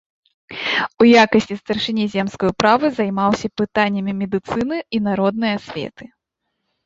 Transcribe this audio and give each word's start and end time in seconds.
У 1.03 1.07
якасці 1.23 1.55
старшыні 1.57 2.05
земскай 2.13 2.51
управы 2.53 2.87
займаўся 2.95 3.47
пытаннямі 3.61 4.11
медыцыны 4.21 4.77
і 4.99 5.03
народнай 5.09 5.51
асветы. 5.59 6.05